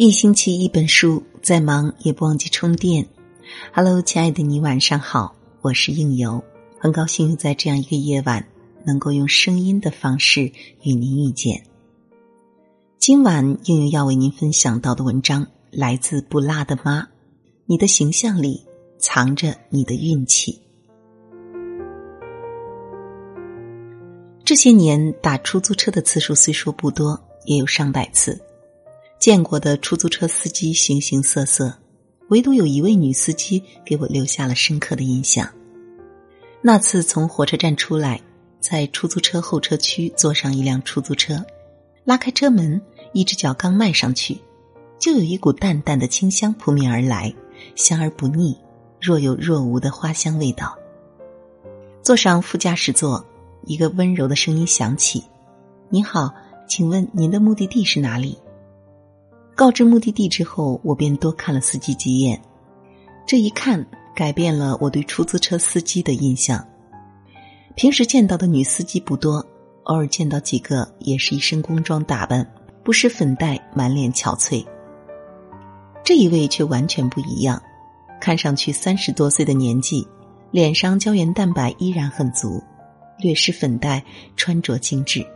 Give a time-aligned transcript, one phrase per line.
[0.00, 3.04] 一星期一本书，再忙也不忘记充电。
[3.74, 6.40] Hello，亲爱的你，晚上好，我是应由，
[6.78, 8.46] 很高兴又在这样一个夜晚，
[8.86, 10.52] 能够用声音的方式
[10.84, 11.64] 与您遇见。
[13.00, 17.08] 今晚应由要为您分享到的文章来自不辣的妈，
[17.66, 18.64] 你的形象里
[18.98, 20.62] 藏着你的运气。
[24.44, 28.40] 这些年打出租车的次数虽说不多，也有上百次。
[29.18, 31.76] 见过的出租车司机形形色色，
[32.28, 35.48] 唯独有一位女司机给我留下了深刻的印象。
[36.62, 38.20] 那次从火车站出来，
[38.60, 41.44] 在出租车候车区坐上一辆出租车，
[42.04, 42.80] 拉开车门，
[43.12, 44.38] 一只脚刚迈上去，
[45.00, 47.34] 就有一股淡淡的清香扑面而来，
[47.74, 48.56] 香而不腻，
[49.00, 50.76] 若有若无的花香味道。
[52.02, 53.24] 坐上副驾驶座，
[53.66, 55.24] 一个温柔的声音响起
[55.90, 56.32] ：“你好，
[56.68, 58.38] 请问您的目的地是哪里？”
[59.58, 62.40] 告知目的地之后，我便多看了司机几眼。
[63.26, 66.64] 这一看，改变了我对出租车司机的印象。
[67.74, 69.44] 平时见到的女司机不多，
[69.82, 72.48] 偶尔见到几个，也是一身工装打扮，
[72.84, 74.64] 不施粉黛，满脸憔悴。
[76.04, 77.60] 这一位却完全不一样，
[78.20, 80.06] 看上去三十多岁的年纪，
[80.52, 82.62] 脸上胶原蛋白依然很足，
[83.18, 84.04] 略施粉黛，
[84.36, 85.26] 穿着精致，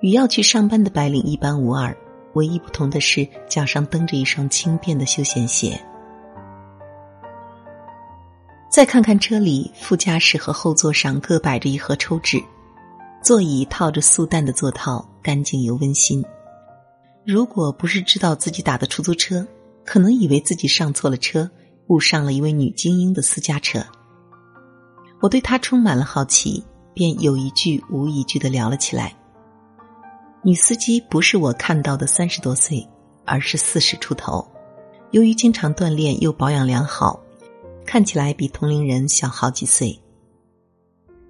[0.00, 1.96] 与要去上班的白领一般无二。
[2.34, 5.80] 唯一不同的是，脚上蹬着一双轻便的休闲鞋。
[8.70, 12.40] 再看看车里，副驾驶和后座上各摆着一盒抽纸，
[13.22, 16.24] 座椅套着素淡的座套，干净又温馨。
[17.26, 19.46] 如果不是知道自己打的出租车，
[19.84, 21.50] 可能以为自己上错了车，
[21.88, 23.84] 误上了一位女精英的私家车。
[25.20, 26.64] 我对她充满了好奇，
[26.94, 29.14] 便有一句无一句的聊了起来。
[30.42, 32.88] 女司机不是我看到的三十多岁，
[33.26, 34.46] 而是四十出头。
[35.10, 37.22] 由于经常锻炼又保养良好，
[37.84, 40.00] 看起来比同龄人小好几岁。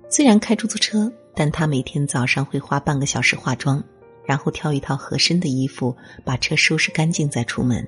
[0.09, 3.83] 虽然开出租车，但她每天早上会花半个小时化妆，
[4.25, 7.85] 然后挑一套合身的衣服，把车收拾干净再出门。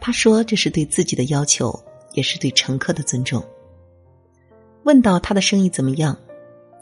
[0.00, 1.78] 她说：“这是对自己的要求，
[2.12, 3.44] 也是对乘客的尊重。”
[4.84, 6.16] 问到她的生意怎么样，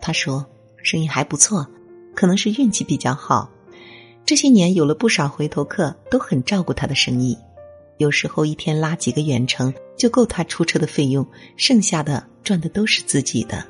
[0.01, 0.47] 她说
[0.85, 1.67] ：“生意还不错。”
[2.15, 3.51] 可能是运气比较好，
[4.25, 7.37] 这些年有了不少回头客，都很照顾他的生意。
[7.99, 11.27] 有时候一天拉几个远程就够他出车的费用，
[11.57, 13.65] 剩下的赚的都是自己的。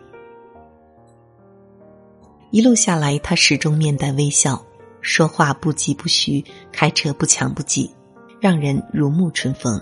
[2.50, 4.64] 一路下来，他始终面带微笑，
[5.00, 7.92] 说话不急不徐，开车不抢不挤，
[8.40, 9.80] 让人如沐春风。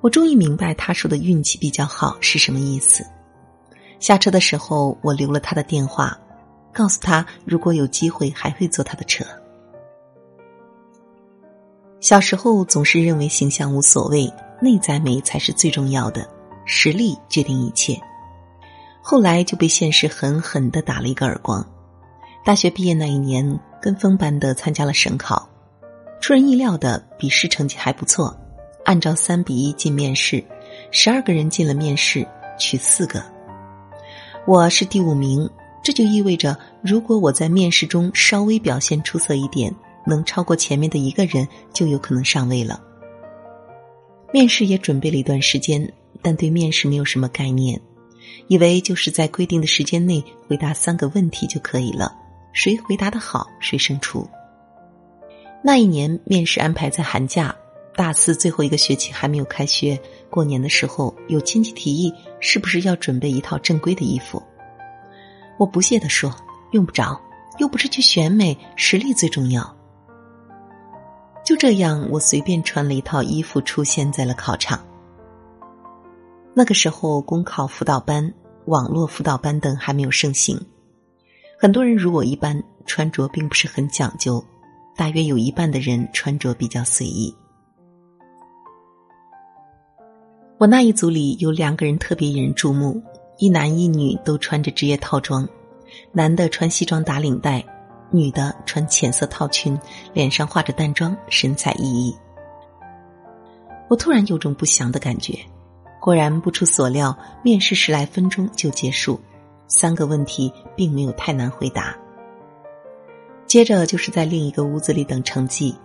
[0.00, 3.04] 我终于明白他说的运气比较好是什么意思。
[3.98, 6.18] 下车的时候，我留了他的电话。
[6.72, 9.24] 告诉他，如果有机会，还会坐他的车。
[12.00, 16.26] 小时候总是认为形象无所谓，内在美才是最重要的，
[16.64, 18.00] 实力决定一切。
[19.02, 21.64] 后来就被现实狠狠的打了一个耳光。
[22.44, 25.46] 大学毕业那一年，跟风般的参加了省考，
[26.20, 28.34] 出人意料的笔试成绩还不错，
[28.84, 30.42] 按照三比一进面试，
[30.90, 32.26] 十二个人进了面试，
[32.58, 33.22] 取四个，
[34.46, 35.48] 我是第五名。
[35.82, 39.74] 这就意味着，如果我在面试中稍微表现出色一点，
[40.06, 42.80] 能超过前面的一个人，就有可能上位了。
[44.32, 45.92] 面试也准备了一段时间，
[46.22, 47.80] 但对面试没有什么概念，
[48.48, 52.14] 以为就是在规定的时间内回答三个问题就可以了，
[52.52, 54.28] 谁回答的好谁胜出。
[55.64, 57.54] 那一年面试安排在寒假，
[57.96, 59.98] 大四最后一个学期还没有开学，
[60.30, 64.42] 过年的时候有亲戚提议，是不是要准备一套正规的衣服？
[65.60, 66.34] 我不屑地说
[66.72, 67.20] ：“用不着，
[67.58, 69.76] 又不是去选美，实力最重要。”
[71.44, 74.80] 就这样，我随便穿了一套衣服出现在了考场。
[76.54, 78.32] 那个时候，公考辅导班、
[78.64, 80.58] 网络辅导班等还没有盛行，
[81.58, 84.42] 很多人如我一般，穿着并不是很讲究，
[84.96, 87.36] 大约有一半的人穿着比较随意。
[90.56, 92.98] 我那一组里有两个人特别引人注目。
[93.42, 95.48] 一男一女都穿着职业套装，
[96.12, 97.64] 男的穿西装打领带，
[98.10, 99.78] 女的穿浅色套裙，
[100.12, 102.14] 脸上化着淡妆，神采奕奕。
[103.88, 105.38] 我突然有种不祥的感觉。
[106.00, 109.20] 果然不出所料，面试十来分钟就结束，
[109.68, 111.94] 三个问题并没有太难回答。
[113.46, 115.76] 接着就是在另一个屋子里等成绩，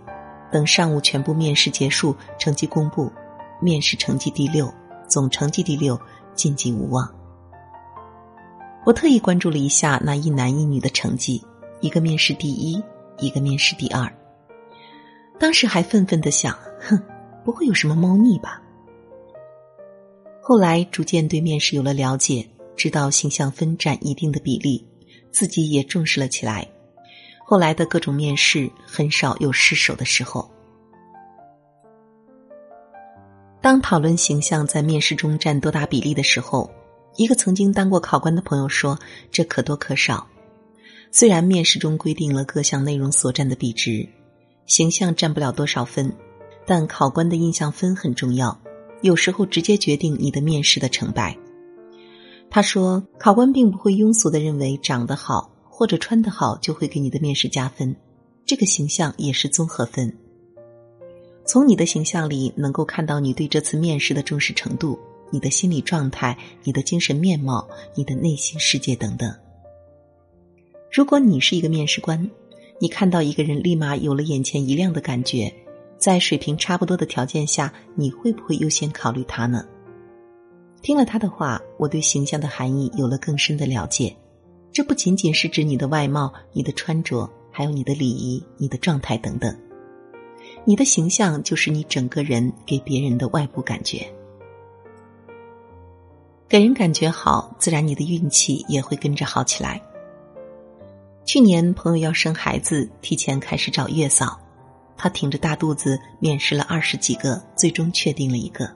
[0.50, 3.12] 等上午全部面试结束，成绩公布，
[3.60, 4.72] 面试成绩第六，
[5.06, 6.00] 总成绩第六，
[6.34, 7.06] 晋级无望。
[8.86, 11.44] 我特意关注了一下那一男一女的成绩，
[11.80, 12.80] 一个面试第一，
[13.18, 14.08] 一个面试第二。
[15.40, 16.96] 当时还愤愤的想：哼，
[17.44, 18.62] 不会有什么猫腻吧？
[20.40, 24.86] 后来逐渐对面试有了了解，知道形象分占一定的比例，
[25.32, 26.64] 自己也重视了起来。
[27.44, 30.48] 后来的各种面试，很少有失手的时候。
[33.60, 36.70] 当讨论形象在面试中占多大比例的时候，
[37.16, 38.98] 一个曾经当过考官的朋友说
[39.32, 40.26] ：“这可多可少。
[41.10, 44.08] 虽然面试中规定了各项内容所占的比值。”
[44.66, 46.12] 形象占不了多少分，
[46.66, 48.60] 但考官的印象分很重要，
[49.00, 51.38] 有时候直接决定你的面试的成败。
[52.50, 57.94] 他说，考官并不会庸俗的认为长得好或者穿得好就会给你的面试加分，
[58.44, 60.12] 这个形象也是综合分。
[61.44, 64.98] 从你的形象里能够看到你对这次面试的重视程度、
[65.30, 69.34] 你的心理状态、你的精神面貌、你的内心世界等等。
[70.90, 72.30] 如果你是一个面试官。
[72.78, 75.50] 你看到一个人，立马有了眼前一亮的感觉，
[75.96, 79.64] 在水平差不多的条件下，你会不会优先考虑他呢？
[80.82, 84.14] 听了他的话，我对形象的含义有了更深的了解。
[84.72, 89.58] 这不仅仅是指你的外貌、你的穿着，还有你的礼仪、你的状态等等。
[90.66, 94.06] 你的形象就是你整个人给别人的外部感觉，
[96.48, 99.82] 给人感觉好，自然你的运气也会跟着好起来。
[101.24, 104.38] 去年朋友要生孩子，提前开始找月嫂，
[104.96, 108.70] 他挺着大肚子面试了二十几个，最终确定了一个。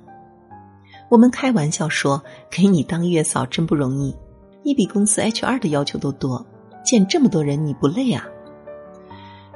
[1.09, 2.21] 我们开玩笑说
[2.51, 4.17] ：“给你当月嫂真不容易，
[4.65, 6.45] 你比公司 HR 的要求都多，
[6.85, 8.27] 见这么多人你不累啊？”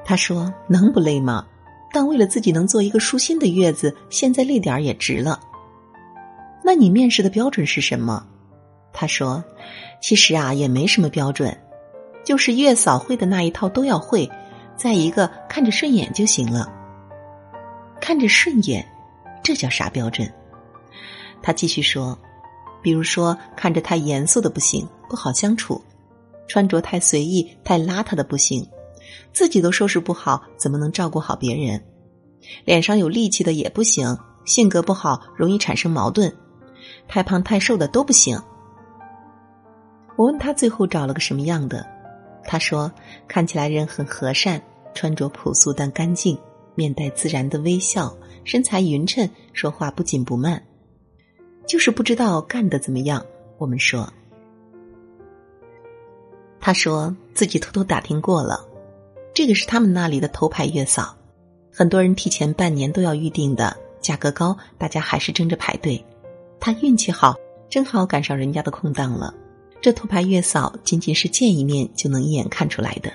[0.06, 1.44] 他说：“能不累吗？
[1.92, 5.40] 但为了自己能做一个舒心的月子，现在累点儿也值了。”
[6.64, 8.26] 那你面试的标准是什么？
[8.92, 9.44] 他说
[10.00, 11.54] ：“其实啊，也没什么标准。”
[12.24, 14.30] 就是月嫂会的那一套都要会，
[14.76, 16.72] 再一个看着顺眼就行了。
[18.00, 18.82] 看着顺眼，
[19.42, 20.26] 这叫啥标准？
[21.42, 22.18] 他继续说，
[22.82, 25.78] 比如说看着太严肃的不行，不好相处；
[26.48, 28.64] 穿着太随意、太邋遢的不行；
[29.34, 31.84] 自己都收拾不好，怎么能照顾好别人？
[32.64, 34.16] 脸上有戾气的也不行，
[34.46, 36.30] 性格不好，容易产生矛盾；
[37.08, 38.40] 太胖太瘦的都不行。
[40.16, 41.86] 我问他最后找了个什么样的？
[42.44, 42.92] 他说
[43.26, 44.62] ：“看起来人很和善，
[44.94, 46.38] 穿着朴素但干净，
[46.74, 48.14] 面带自然的微笑，
[48.44, 50.62] 身材匀称，说话不紧不慢，
[51.66, 53.24] 就是不知道干的怎么样。”
[53.56, 54.12] 我们说，
[56.60, 58.68] 他说自己偷偷打听过了，
[59.32, 61.16] 这个是他们那里的头牌月嫂，
[61.72, 66.04] 很多人提前半年都要预定的，价格高，大家还是争着排队。
[66.64, 67.36] 他运气好，
[67.68, 69.34] 正好赶上人家的空档了。
[69.82, 73.12] 这头牌月嫂仅仅是见一面就能一眼看出来的。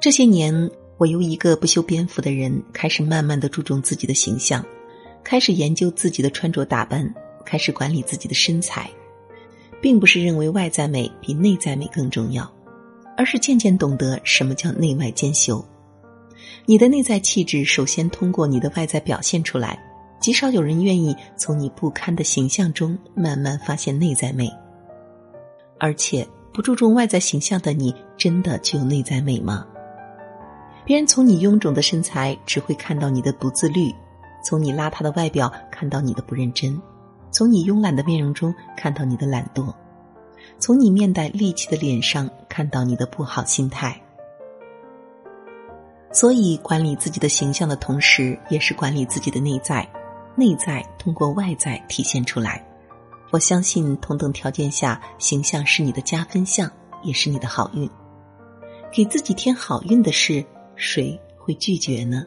[0.00, 4.64] 这些年，我由一个不修边幅的人，开始慢慢的注重自己的形象，
[5.22, 8.88] 开始研究自己的穿着打扮，开始管理自己的身材，
[9.82, 12.50] 并不是认为外在美比内在美更重要，
[13.14, 15.62] 而是渐渐懂得什么叫内外兼修。
[16.64, 19.78] 你的内在气质首先通过你的外在表现出来。
[20.20, 24.50] 极少有人愿意从你不堪的形象中慢慢发现内在美，
[25.78, 29.66] 而且不注重外在形象的你，真的就有内在美吗？
[30.86, 33.92] 别人从你臃肿的身材只会看到你的不自律，
[34.42, 36.80] 从你邋遢的外表看到你的不认真，
[37.30, 39.74] 从你慵懒的面容中看到你的懒惰，
[40.58, 44.00] 从你面带戾气的脸上看到你的不好心态。
[46.12, 49.86] 所以，管理自己的形象的同时，也是管理自己的内在。
[50.36, 52.66] 内在通过外在体现出来，
[53.30, 56.70] 我相信同等条件下，形象是你的加分项，
[57.02, 57.88] 也是你的好运。
[58.92, 60.44] 给自己添好运的事，
[60.76, 62.24] 谁会拒绝呢？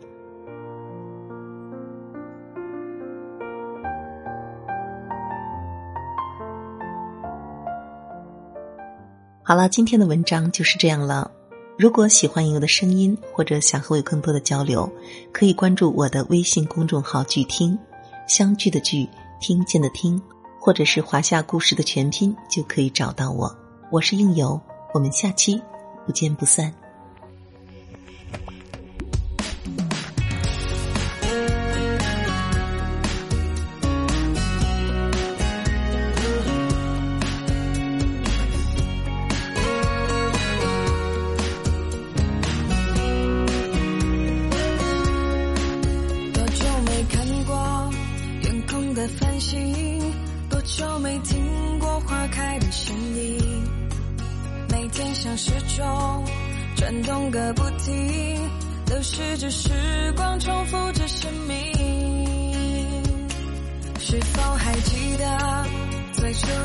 [9.43, 11.31] 好了，今天的文章就是这样了。
[11.77, 14.91] 如果喜欢莹的声音，或者想和我有更多的交流，
[15.31, 17.77] 可以关注我的微信公众号“剧听”。
[18.27, 19.07] 相聚的聚，
[19.39, 20.21] 听见的听，
[20.59, 23.53] 或者是华夏故事的全拼，就可以找到我。
[23.89, 24.59] 我是应由，
[24.93, 25.61] 我们下期
[26.05, 26.73] 不见不散。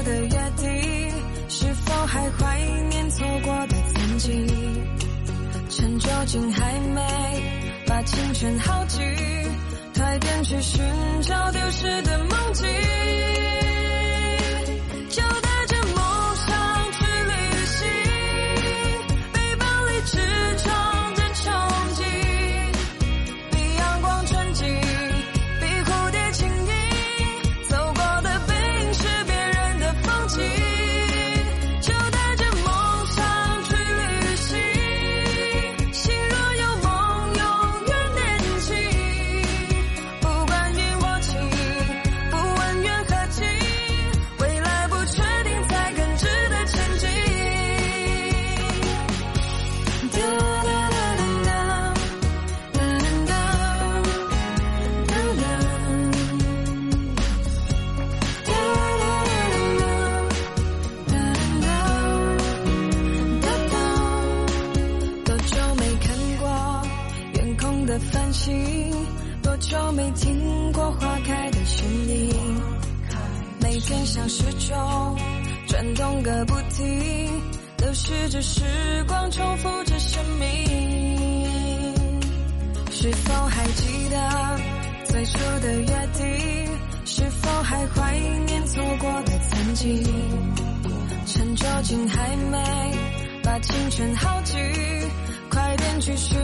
[0.04, 1.12] 的约定？
[1.48, 4.46] 是否还怀念错过的曾经？
[5.68, 7.00] 趁酒精还没
[7.86, 9.00] 把青春耗尽，
[9.94, 10.82] 快点去寻
[11.22, 12.66] 找丢失的梦境。
[15.08, 15.22] 久
[74.04, 75.16] 像时钟
[75.68, 77.42] 转动个不停，
[77.78, 78.62] 流逝着时
[79.06, 81.94] 光，重复着生命。
[82.90, 84.60] 是否还记得
[85.04, 86.26] 最初的约定？
[87.04, 90.04] 是否还怀念错过的曾经？
[91.26, 92.58] 趁酒精还没
[93.42, 94.58] 把青春耗尽，
[95.50, 96.38] 快点去寻